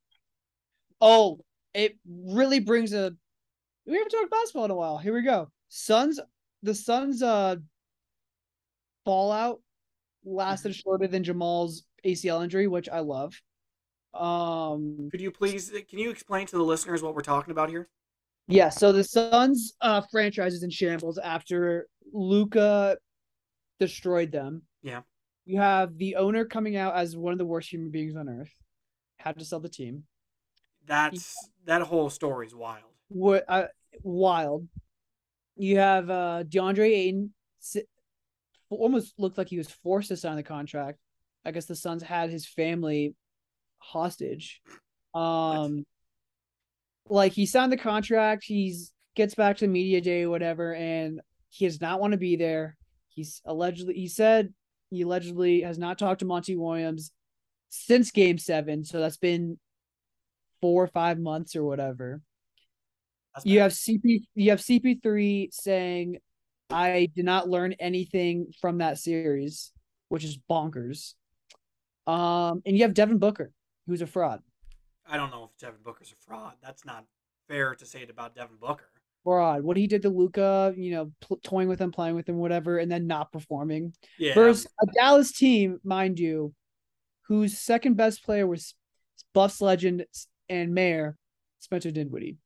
[1.00, 1.40] oh,
[1.74, 3.12] it really brings a.
[3.86, 4.98] We haven't talked basketball in a while.
[4.98, 5.50] Here we go.
[5.68, 6.20] Suns.
[6.62, 7.22] The Suns.
[7.22, 7.56] Uh,
[9.08, 9.62] fallout
[10.22, 13.40] lasted shorter than Jamal's ACL injury, which I love.
[14.12, 15.72] Um, Could you please?
[15.88, 17.88] Can you explain to the listeners what we're talking about here?
[18.48, 22.98] Yeah, so the Suns uh franchise is in shambles after Luka
[23.78, 24.62] destroyed them.
[24.82, 25.02] Yeah.
[25.44, 28.52] You have the owner coming out as one of the worst human beings on earth.
[29.18, 30.04] Had to sell the team.
[30.86, 32.84] That's that whole story's wild.
[33.08, 33.66] What uh,
[34.02, 34.68] wild.
[35.56, 37.34] You have uh DeAndre Ayton
[38.70, 40.98] almost looked like he was forced to sign the contract.
[41.44, 43.14] I guess the Suns had his family
[43.78, 44.60] hostage.
[45.14, 45.84] Um
[47.08, 51.66] like he signed the contract, he's gets back to media day or whatever, and he
[51.66, 52.76] does not want to be there.
[53.18, 54.54] He's allegedly he said
[54.90, 57.10] he allegedly has not talked to Monty Williams
[57.68, 59.58] since game seven, so that's been
[60.60, 62.20] four or five months or whatever.
[63.42, 66.18] You have CP you have CP3 saying
[66.70, 69.72] I did not learn anything from that series,
[70.10, 71.14] which is bonkers.
[72.06, 73.50] Um and you have Devin Booker,
[73.88, 74.42] who's a fraud.
[75.10, 76.52] I don't know if Devin Booker's a fraud.
[76.62, 77.04] That's not
[77.48, 78.90] fair to say it about Devin Booker.
[79.28, 82.78] What he did to Luka, you know, pl- toying with him, playing with him, whatever,
[82.78, 83.92] and then not performing.
[84.18, 84.34] Yeah.
[84.34, 86.54] Versus a Dallas team, mind you,
[87.22, 88.74] whose second best player was
[89.34, 90.06] Buffs legend
[90.48, 91.16] and mayor
[91.58, 92.38] Spencer Dinwiddie.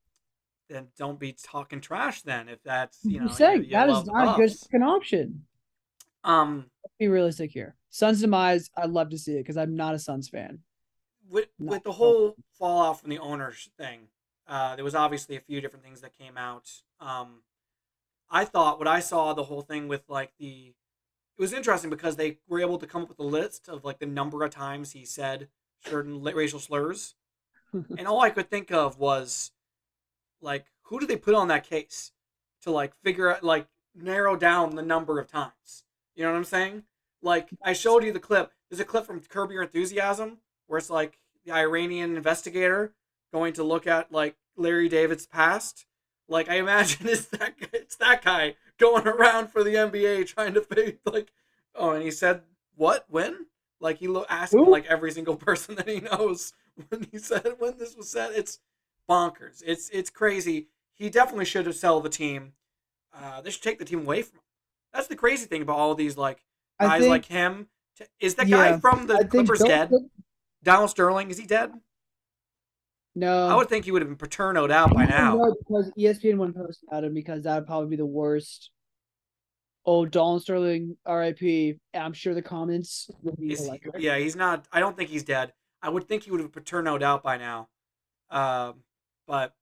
[0.68, 4.02] then don't be talking trash then if that's you know I'm saying you that love
[4.02, 5.44] is not a good option.
[6.24, 7.76] Um Let's be realistic here.
[7.90, 10.60] Suns demise, I'd love to see it because I'm not a Suns fan.
[11.28, 14.08] with Not with the whole fallout from the owners thing,
[14.48, 16.70] uh, there was obviously a few different things that came out.
[17.00, 17.42] Um,
[18.30, 20.74] I thought what I saw the whole thing with like the,
[21.38, 23.98] it was interesting because they were able to come up with a list of like
[23.98, 25.48] the number of times he said
[25.84, 27.14] certain racial slurs,
[27.72, 29.52] and all I could think of was,
[30.40, 32.12] like, who did they put on that case
[32.62, 35.84] to like figure out like narrow down the number of times?
[36.14, 36.82] You know what I'm saying?
[37.22, 38.52] Like I showed you the clip.
[38.68, 42.94] There's a clip from Curb Your Enthusiasm where it's like the Iranian investigator
[43.32, 45.86] going to look at like Larry David's past.
[46.28, 50.54] Like I imagine it's that guy, it's that guy going around for the NBA trying
[50.54, 51.32] to fake like
[51.74, 52.42] oh and he said
[52.74, 53.04] what?
[53.08, 53.46] When?
[53.80, 56.52] Like he lo- asked like every single person that he knows
[56.88, 58.32] when he said when this was said.
[58.34, 58.58] It's
[59.08, 59.62] bonkers.
[59.66, 60.68] It's it's crazy.
[60.94, 62.52] He definitely should have sell the team.
[63.14, 64.44] Uh they should take the team away from him.
[64.92, 66.44] That's the crazy thing about all these like
[66.80, 67.68] guys think, like him.
[68.20, 69.90] Is that guy Yeah, from the I Clippers dead?
[70.62, 71.72] Donald Sterling is he dead
[73.14, 76.38] No, I would think he would have been paternoed out by now know because ESPN
[76.38, 78.70] wouldn't post about him because that would probably be the worst.
[79.84, 81.74] Oh, Donald Sterling, R.I.P.
[81.92, 83.56] I'm sure the comments would be
[83.98, 84.66] yeah, he's not.
[84.72, 85.52] I don't think he's dead.
[85.82, 87.68] I would think he would have paternoed out by now.
[88.30, 88.84] Um,
[89.26, 89.52] but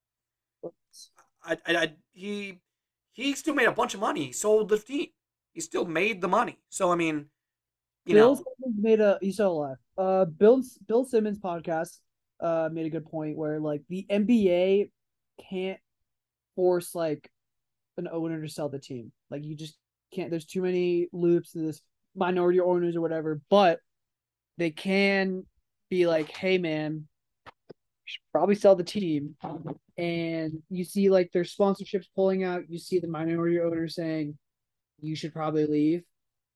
[1.43, 2.61] I, I, I, he,
[3.13, 4.27] he still made a bunch of money.
[4.27, 5.09] He sold the team.
[5.55, 6.59] He still made the money.
[6.69, 7.27] So I mean,
[8.05, 9.77] you Bill know, Simmons made a he's still alive.
[9.99, 11.99] Uh, Bill Bill Simmons podcast
[12.41, 14.91] uh made a good point where like the NBA
[15.51, 15.81] can't
[16.57, 17.31] force like
[17.97, 19.13] an owner to sell the team.
[19.31, 19.77] Like you just
[20.13, 20.31] can't.
[20.31, 21.83] There's too many loops to this
[22.15, 23.41] minority owners or whatever.
[23.51, 23.81] But
[24.59, 25.45] they can
[25.89, 27.07] be like, hey man,
[28.33, 29.37] probably sell the team.
[29.97, 32.69] And you see like their sponsorships pulling out.
[32.69, 34.37] You see the minority owners saying
[35.01, 36.03] you should probably leave.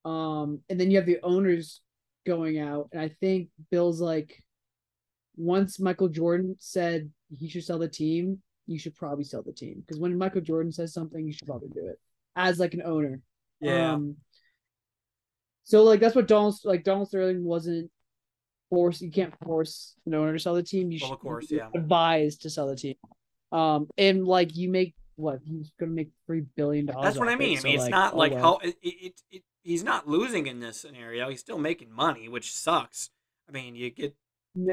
[0.05, 1.81] Um, and then you have the owners
[2.27, 4.43] going out, and I think Bill's like,
[5.37, 9.81] once Michael Jordan said he should sell the team, you should probably sell the team
[9.81, 11.99] because when Michael Jordan says something, you should probably do it
[12.37, 13.21] as like an owner.
[13.61, 14.17] yeah, Um,
[15.65, 17.91] so like that's what Donald like Donald Sterling wasn't
[18.71, 19.03] forced.
[19.03, 20.91] You can't force an owner to sell the team.
[20.91, 21.69] You Well, should of course, yeah.
[21.75, 22.97] advised to sell the team.
[23.53, 27.05] Um, and like you make what he's gonna make three billion dollars.
[27.05, 27.59] that's what I off it, mean.
[27.59, 28.43] I mean, it's like, not oh, like well.
[28.43, 29.43] how it, it, it.
[29.63, 31.31] He's not losing in this scenario.
[31.31, 33.11] He's still making money, which sucks.
[33.49, 34.15] I mean, you get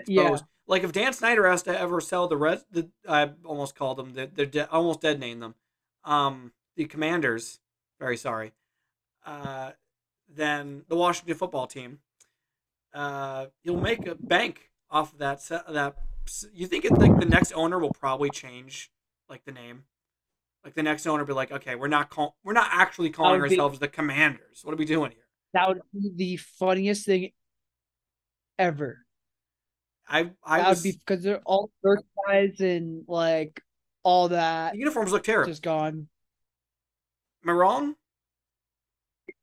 [0.08, 0.30] yeah.
[0.68, 4.14] Like if Dan Snyder has to ever sell the rest, the I almost called them
[4.14, 5.56] the they're de- almost dead named them,
[6.04, 7.60] um, the Commanders.
[8.00, 8.52] Very sorry.
[9.26, 9.72] Uh,
[10.34, 12.00] then the Washington football team.
[12.94, 15.42] Uh, you'll make a bank off of that.
[15.42, 15.96] se- That
[16.54, 18.92] you think it, like the next owner will probably change
[19.30, 19.84] like the name.
[20.64, 23.42] Like the next owner will be like, okay, we're not call- we're not actually calling
[23.42, 24.62] be- ourselves the Commanders.
[24.64, 25.26] What are we doing here?
[25.54, 27.32] That would be the funniest thing
[28.58, 29.00] ever.
[30.08, 33.62] I I that was would be because they're all merchandise and like
[34.04, 35.52] all that the uniforms look terrible.
[35.52, 36.08] just gone.
[37.44, 37.96] Am I wrong?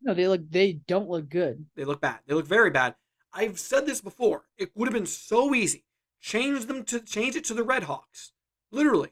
[0.03, 1.67] No, they look they don't look good.
[1.77, 2.21] They look bad.
[2.27, 2.95] They look very bad.
[3.33, 4.45] I've said this before.
[4.57, 5.85] It would have been so easy.
[6.21, 8.33] Change them to change it to the Red Hawks.
[8.71, 9.11] Literally.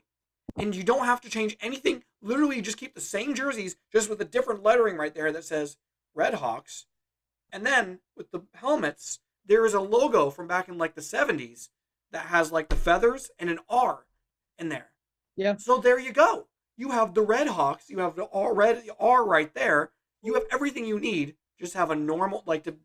[0.56, 2.02] And you don't have to change anything.
[2.22, 5.44] Literally, you just keep the same jerseys, just with a different lettering right there that
[5.44, 5.76] says
[6.14, 6.86] Red Hawks.
[7.52, 11.68] And then with the helmets, there is a logo from back in like the 70s
[12.12, 14.06] that has like the feathers and an R
[14.58, 14.90] in there.
[15.36, 15.56] Yeah.
[15.56, 16.46] So there you go.
[16.76, 17.88] You have the Red Hawks.
[17.88, 19.90] You have the R red the R right there.
[20.22, 21.36] You have everything you need.
[21.58, 22.76] Just have a normal like to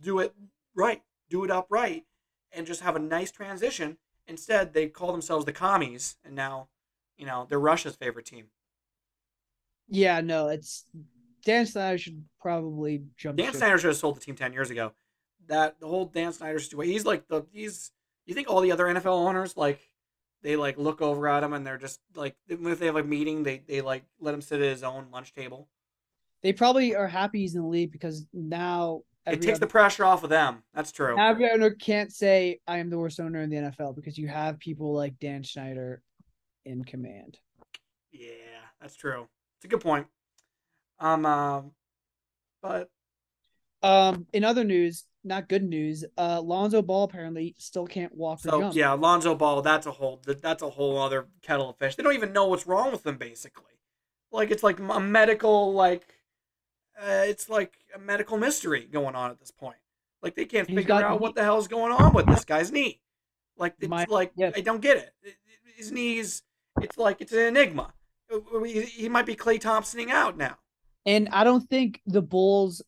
[0.00, 0.34] do it
[0.74, 2.04] right, do it upright,
[2.52, 3.96] and just have a nice transition.
[4.26, 6.68] Instead, they call themselves the commies, and now,
[7.16, 8.46] you know, they're Russia's favorite team.
[9.88, 10.84] Yeah, no, it's
[11.44, 13.36] Dan Snyder should probably jump.
[13.36, 13.52] Dan.
[13.52, 14.92] Snyder should have sold the team ten years ago.
[15.48, 16.92] That the whole Dan Snyder situation.
[16.92, 17.92] He's like the he's.
[18.26, 19.80] You think all the other NFL owners like
[20.42, 23.42] they like look over at him and they're just like if they have a meeting
[23.42, 25.68] they they like let him sit at his own lunch table.
[26.42, 30.22] They probably are happy he's in the league because now it takes the pressure off
[30.22, 30.62] of them.
[30.74, 31.18] That's true.
[31.18, 34.58] every owner can't say I am the worst owner in the NFL because you have
[34.58, 36.02] people like Dan Snyder
[36.66, 37.38] in command.
[38.12, 38.28] Yeah,
[38.80, 39.26] that's true.
[39.58, 40.06] It's a good point.
[41.00, 41.62] Um, uh,
[42.62, 42.90] but
[43.82, 48.50] Um, in other news, not good news, uh, Lonzo Ball apparently still can't walk or
[48.50, 49.62] so yeah, Lonzo Ball.
[49.62, 50.20] That's a whole.
[50.26, 51.96] That's a whole other kettle of fish.
[51.96, 53.16] They don't even know what's wrong with him.
[53.16, 53.72] Basically,
[54.30, 56.04] like it's like a medical like.
[56.96, 59.76] Uh, it's like a medical mystery going on at this point.
[60.22, 62.70] Like they can't He's figure out knee- what the hell's going on with this guy's
[62.70, 63.00] knee.
[63.56, 64.52] Like it's My- like yes.
[64.56, 65.12] I don't get it.
[65.76, 66.42] His knees.
[66.80, 67.92] It's like it's an enigma.
[68.32, 70.58] Uh, He he might be Klay Thompsoning out now.
[71.06, 72.80] And I don't think the Bulls.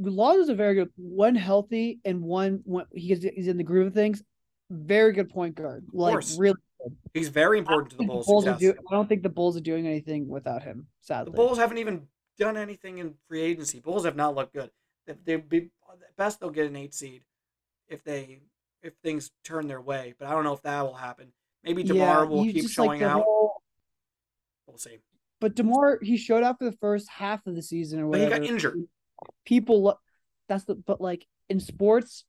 [0.00, 3.88] Lonzo's a very good one healthy and one when he gets he's in the groove
[3.88, 4.22] of things.
[4.70, 5.86] very good point guard.
[5.92, 6.56] Like really
[7.14, 9.86] He's very important to the Bulls' are do- I don't think the Bulls are doing
[9.86, 11.36] anything without him, Sadly, The.
[11.36, 12.08] Bulls haven't even
[12.38, 13.78] done anything in free agency.
[13.78, 14.70] Bulls have not looked good.
[15.24, 15.70] They, be
[16.16, 17.22] best they'll get an eight seed
[17.88, 18.40] if they
[18.82, 20.14] if things turn their way.
[20.18, 21.32] But I don't know if that will happen.
[21.62, 23.22] Maybe Demar will keep like, showing the out.
[23.22, 23.62] whole-
[24.66, 24.98] We'll see.
[25.40, 28.26] but Demar, he showed up for the first half of the season or But he
[28.28, 28.82] got injured.
[29.44, 29.98] People, lo-
[30.48, 32.24] that's the but like in sports,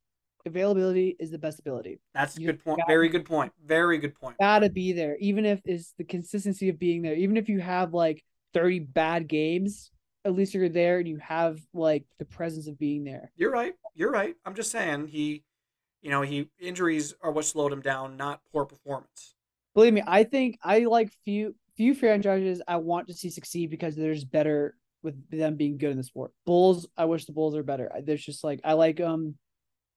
[0.45, 1.99] availability is the best ability.
[2.13, 2.79] That's a You good point.
[2.79, 3.53] got- Very good point.
[3.65, 4.37] Very good point.
[4.39, 7.15] Gotta be there, even if it's the consistency of being there.
[7.15, 9.91] Even if you have like thirty bad games,
[10.25, 13.31] at least you're there and you have like the presence of being there.
[13.35, 13.73] You're right.
[13.95, 14.35] You're right.
[14.45, 15.43] I'm just saying he,
[16.01, 19.35] you know, he injuries are what slowed him down, not poor performance.
[19.75, 23.95] Believe me, I think I like few few franchises I want to see succeed because
[23.95, 26.31] there's better with them being good in the sport.
[26.45, 27.91] Bulls, I wish the Bulls are better.
[28.03, 29.35] There's just like I like um,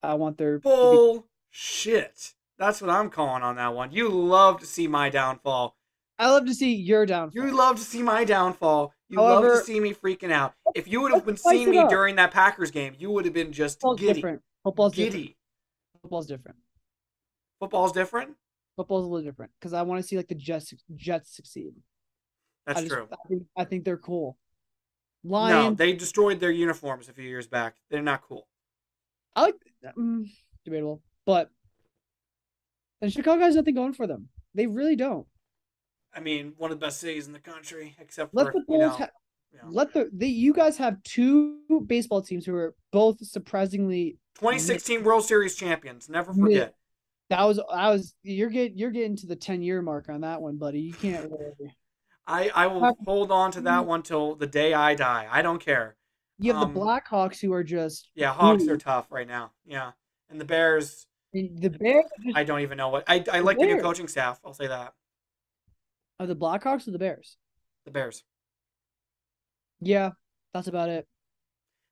[0.02, 2.34] I want their to be- Bullshit.
[2.58, 3.92] That's what I'm calling on that one.
[3.92, 5.76] You love to see my downfall.
[6.18, 7.44] I love to see your downfall.
[7.44, 8.94] You love to see my downfall.
[9.08, 10.54] You love to see me freaking out.
[10.74, 11.90] If you would have been seeing me up.
[11.90, 14.12] during that Packers game, you would have been just Football's giddy.
[14.14, 14.42] different.
[14.64, 15.12] Football's different.
[15.12, 15.36] Giddy.
[16.02, 16.56] Football's different.
[17.60, 18.30] Football's different.
[18.76, 21.74] Football's a little different because I want to see like the Jets Jets succeed.
[22.66, 23.08] That's I just, true.
[23.12, 24.38] I think, I think they're cool.
[25.50, 27.76] No, they destroyed their uniforms a few years back.
[27.90, 28.46] They're not cool.
[29.34, 29.56] I like
[29.98, 30.30] mm,
[30.64, 31.50] debatable, but
[33.02, 34.28] and Chicago has nothing going for them.
[34.54, 35.26] They really don't.
[36.14, 38.64] I mean, one of the best cities in the country, except Let for the you
[38.66, 39.10] Bulls know, ha-
[39.52, 39.68] you know.
[39.70, 45.24] let the they you guys have two baseball teams who are both surprisingly 2016 World
[45.24, 46.08] Series champions.
[46.08, 46.74] Never Mid- forget.
[47.28, 50.40] that was I was you're getting you're getting to the ten year mark on that
[50.40, 50.80] one, buddy.
[50.80, 51.76] You can't really.
[52.26, 55.28] I, I will hold on to that one till the day I die.
[55.30, 55.96] I don't care.
[56.38, 58.72] You have Um, the Blackhawks who are just Yeah, Hawks Ooh.
[58.72, 59.52] are tough right now.
[59.64, 59.92] Yeah,
[60.28, 61.06] and the Bears.
[61.32, 63.04] the Bears just, I don't even know what.
[63.06, 64.40] I, I like the new coaching staff.
[64.44, 64.92] I'll say that.
[66.18, 67.36] are the Blackhawks or the Bears.
[67.84, 68.24] The Bears.
[69.80, 70.10] Yeah,
[70.52, 71.06] that's about it.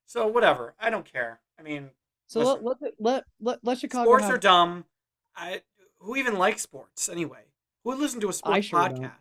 [0.05, 0.75] So whatever.
[0.79, 1.39] I don't care.
[1.59, 1.89] I mean,
[2.27, 2.65] So Listen.
[2.65, 4.85] let, let let let let Chicago sports have, are dumb.
[5.35, 5.61] I
[5.99, 7.45] who even likes sports anyway?
[7.83, 9.11] Who would listen to a sports sure don't.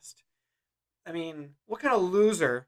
[1.07, 2.67] I mean, what kind of loser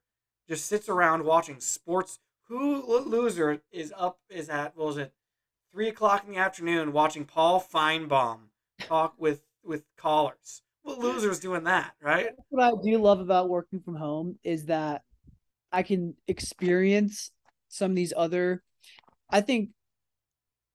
[0.49, 2.19] just sits around watching sports?
[2.49, 5.13] Who loser is up is at what was it
[5.73, 8.49] three o'clock in the afternoon watching Paul Finebaum
[8.81, 10.63] talk with with callers?
[10.83, 12.29] What loser's doing that, right?
[12.51, 15.03] what I do love about working from home is that
[15.73, 17.33] I can experience
[17.69, 18.63] some of these other.
[19.29, 19.71] I think,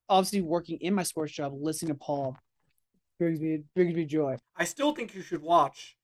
[0.10, 2.36] obviously, working in my sports job, listening to Paul
[3.18, 4.36] brings me brings me joy.
[4.58, 5.96] I still think you should watch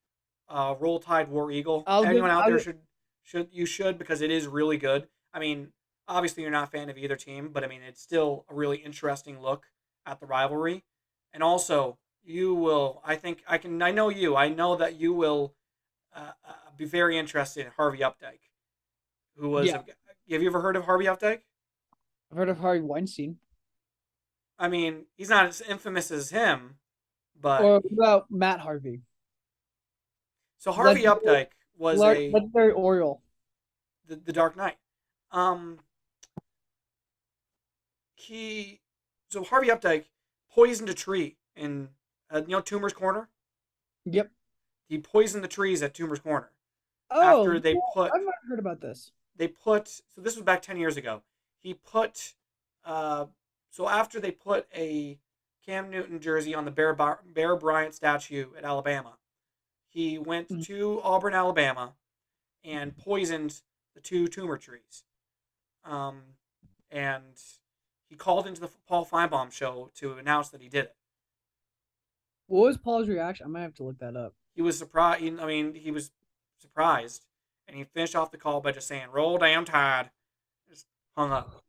[0.48, 1.84] uh, Roll Tide War Eagle.
[1.86, 2.78] I'll give- Anyone out I'll there should
[3.22, 5.08] should you should because it is really good.
[5.34, 5.72] I mean,
[6.06, 8.78] obviously you're not a fan of either team, but I mean it's still a really
[8.78, 9.66] interesting look
[10.06, 10.84] at the rivalry.
[11.34, 13.02] And also, you will.
[13.04, 13.82] I think I can.
[13.82, 14.34] I know you.
[14.36, 15.54] I know that you will
[16.14, 18.48] uh, uh, be very interested in Harvey Updike,
[19.36, 19.66] who was.
[19.66, 19.82] Yeah.
[20.30, 21.40] have you ever heard of Harvey Updike?
[22.30, 23.36] I've heard of Harvey Weinstein.
[24.58, 26.76] I mean, he's not as infamous as him,
[27.40, 29.02] but or about Matt Harvey,
[30.58, 33.22] so Harvey Legendary- Updike was Lar- a legendary Oriole.
[34.06, 34.76] the, the Dark Knight.
[35.30, 35.78] Um,
[38.14, 38.80] he
[39.30, 40.06] so Harvey Updike
[40.52, 41.88] poisoned a tree in
[42.30, 43.28] uh, you know Toomer's Corner.
[44.04, 44.30] Yep.
[44.88, 46.50] He poisoned the trees at Toomer's Corner
[47.10, 49.12] Oh, after they yeah, put I've not heard about this.
[49.36, 51.22] they put so this was back 10 years ago
[51.60, 52.34] he put
[52.84, 53.26] uh
[53.70, 55.18] so after they put a
[55.64, 59.17] cam newton jersey on the bear, Bar- bear bryant statue at alabama
[59.88, 60.64] he went Mhm.
[60.66, 61.94] to auburn alabama
[62.64, 63.62] and poisoned
[63.94, 65.04] the two toomer trees
[65.84, 66.36] um
[66.90, 67.40] and
[68.08, 70.96] he called into the paul finebaum show to announce that he did it
[72.46, 73.44] What was Paul's reaction?
[73.44, 74.34] I might have to look that up.
[74.54, 76.10] he was surprised i mean he was
[76.58, 77.26] surprised
[77.66, 80.10] and he finished off the call by just saying roll damn tide
[80.68, 81.62] just hung up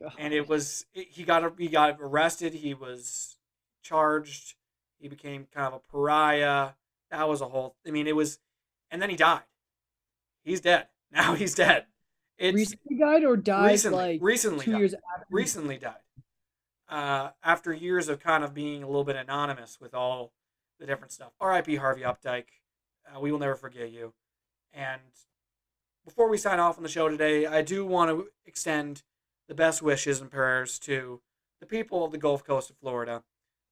[0.00, 0.12] God.
[0.18, 2.52] and it was it, he got he got arrested.
[2.54, 3.36] He was
[3.82, 4.54] charged.
[4.98, 6.70] He became kind of a pariah.
[7.14, 7.76] That was a whole.
[7.86, 8.40] I mean, it was,
[8.90, 9.42] and then he died.
[10.42, 11.34] He's dead now.
[11.34, 11.86] He's dead.
[12.36, 14.78] It's recently died or died recently like recently two died.
[14.78, 15.26] years after.
[15.30, 15.94] recently died.
[16.88, 20.32] Uh, after years of kind of being a little bit anonymous with all
[20.80, 21.30] the different stuff.
[21.40, 21.76] R.I.P.
[21.76, 22.46] Harvey Updike.
[23.06, 24.12] Uh, we will never forget you.
[24.72, 25.00] And
[26.04, 29.02] before we sign off on the show today, I do want to extend
[29.48, 31.20] the best wishes and prayers to
[31.60, 33.22] the people of the Gulf Coast of Florida.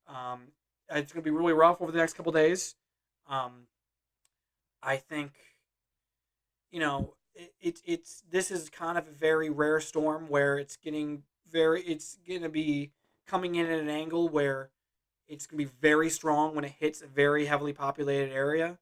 [0.06, 0.52] Um,
[0.88, 2.76] it's going to be really rough over the next couple days.
[3.28, 3.66] Um,
[4.82, 5.32] I think,
[6.70, 10.76] you know, it, it, it's this is kind of a very rare storm where it's
[10.76, 12.92] getting very, it's going to be
[13.26, 14.70] coming in at an angle where
[15.28, 18.78] It's going to be very strong when it hits a very heavily populated area.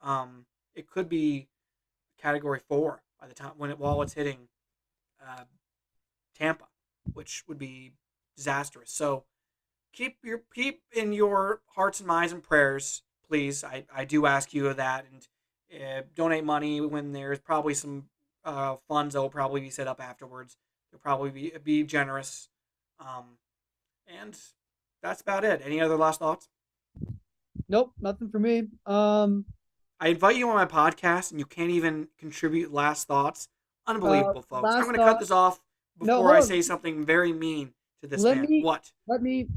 [0.00, 1.48] Um, it could be
[2.18, 4.48] category four by the time when it while it's hitting
[5.22, 5.44] uh,
[6.38, 6.68] Tampa,
[7.12, 7.92] which would be
[8.36, 8.90] disastrous.
[8.90, 9.24] So
[9.92, 13.64] keep your keep in your hearts and minds and prayers, please.
[13.64, 18.04] I, I do ask you of that and uh, donate money when there's probably some
[18.44, 20.56] uh, funds that will probably be set up afterwards.
[20.92, 22.48] You'll probably be be generous,
[23.00, 23.36] um,
[24.06, 24.36] and
[25.02, 25.60] that's about it.
[25.64, 26.48] Any other last thoughts?
[27.68, 28.68] Nope, nothing for me.
[28.86, 29.44] Um,
[30.00, 33.48] I invite you on my podcast, and you can't even contribute last thoughts.
[33.86, 34.68] Unbelievable, folks.
[34.74, 35.60] I'm Uh, going to cut this off
[35.98, 38.46] before hold I say something very mean to this Let man.
[38.48, 38.90] me- What?
[39.06, 39.48] let me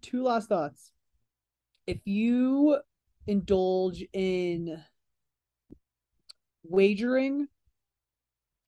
[0.00, 0.92] two last thoughts.
[1.86, 2.78] If you
[3.26, 4.82] indulge in
[6.64, 7.48] wagering,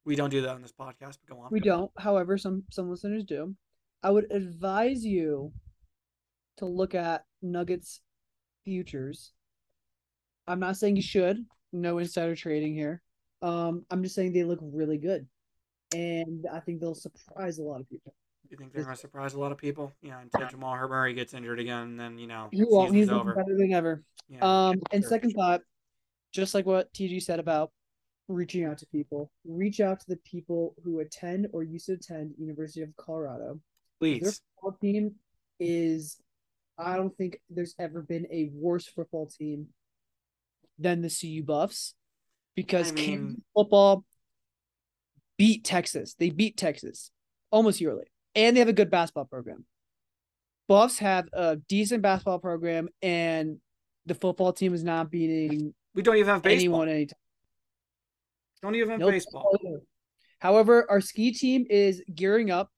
[0.04, 1.48] We don't do that on this podcast, but go on.
[1.50, 1.90] we don't.
[1.98, 3.54] However, some some listeners do.
[4.02, 5.52] I would advise you
[6.58, 8.00] to look at Nuggets
[8.64, 9.32] futures.
[10.46, 11.44] I'm not saying you should.
[11.72, 13.00] No insider trading here.
[13.42, 15.26] Um, I'm just saying they look really good,
[15.94, 18.14] and I think they'll surprise a lot of people.
[18.52, 19.94] You think they're going to surprise a lot of people?
[20.02, 22.94] Yeah, until Jamal Murray gets injured again, then you know He won't.
[22.94, 23.34] He's over.
[23.34, 24.02] better than ever.
[24.28, 25.08] Yeah, Um, and sure.
[25.08, 25.62] second thought,
[26.32, 27.70] just like what TG said about
[28.28, 32.34] reaching out to people, reach out to the people who attend or used to attend
[32.38, 33.58] University of Colorado.
[34.02, 34.42] Their please.
[34.60, 35.14] football team
[35.58, 36.20] is,
[36.76, 39.68] I don't think there's ever been a worse football team
[40.78, 41.94] than the CU Buffs,
[42.54, 44.04] because I mean- football
[45.38, 46.14] beat Texas.
[46.18, 47.10] They beat Texas
[47.50, 49.64] almost yearly, and they have a good basketball program.
[50.68, 53.58] Buffs have a decent basketball program, and
[54.06, 56.60] the football team is not beating We don't even have baseball.
[56.60, 57.18] anyone anytime.
[58.62, 59.10] Don't even have Nope.
[59.10, 59.58] baseball.
[60.38, 62.70] However, our ski team is gearing up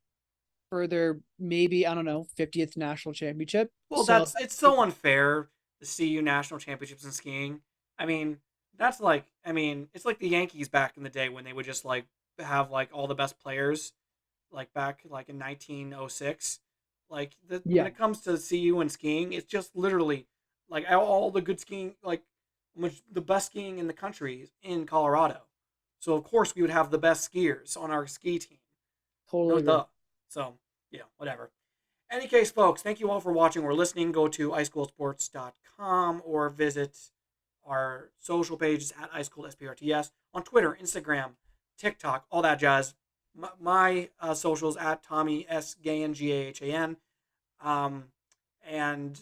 [0.70, 3.70] for their maybe I don't know 50th national championship.
[3.90, 5.50] Well, So- that's it's so unfair.
[5.80, 7.60] The CU national championships in skiing.
[7.98, 8.38] I mean,
[8.76, 11.66] that's like I mean, it's like the Yankees back in the day when they would
[11.66, 12.06] just like
[12.38, 13.92] have like all the best players,
[14.54, 16.60] like back like in 1906.
[17.10, 17.82] Like the, Yeah.
[17.82, 20.26] when it comes to CU and skiing, it's just literally
[20.68, 22.22] like all- the good skiing, like
[22.74, 25.42] much the best skiing in the country is in Colorado.
[26.00, 28.58] So of course we would have the best skiers on our ski team.
[29.30, 29.62] Totally.
[29.62, 29.88] No.
[30.28, 30.58] So,
[30.90, 31.50] yeah, whatever.
[32.10, 34.12] Any case, folks, thank you all for watching or listening.
[34.12, 36.98] Go to IceColdSports.com or visit
[37.64, 41.32] our social pages at IceColdSprts on Twitter, Instagram,
[41.78, 42.94] TikTok, all that jazz.
[43.36, 45.76] My, my uh, socials at Tommy S.
[45.82, 46.96] Gahan, G A H A N.
[47.62, 48.04] Um,
[48.66, 49.20] and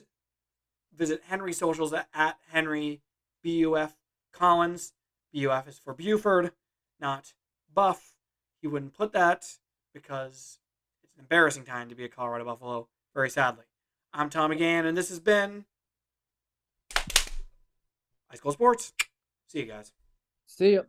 [0.97, 3.01] visit Henry socials at, at Henry
[3.43, 3.97] B U F
[4.33, 4.93] Collins.
[5.33, 6.53] B U F is for Buford,
[7.01, 7.35] not
[7.73, 8.15] Buff.
[8.61, 9.59] He wouldn't put that
[9.93, 10.59] because
[11.03, 13.65] it's an embarrassing time to be a Colorado Buffalo, very sadly.
[14.13, 15.65] I'm Tom Gahan, and this has been
[18.31, 18.93] Ice Cold Sports.
[19.47, 19.93] See you guys.
[20.47, 20.83] See ya.